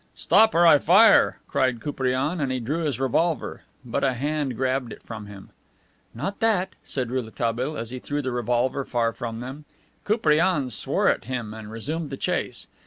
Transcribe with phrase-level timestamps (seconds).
[0.15, 3.61] "Stop, or I fire!" cried Koupriane, and he drew his revolver.
[3.85, 5.51] But a hand grabbed it from him.
[6.15, 9.65] "Not that!" said Rouletabille, as he threw the revolver far from them.
[10.03, 12.65] Koupriane swore at him and resumed the chase.